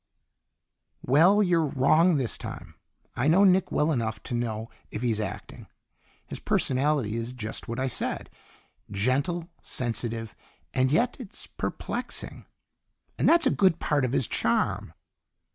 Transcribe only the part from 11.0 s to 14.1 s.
It's perplexing, and that's a good part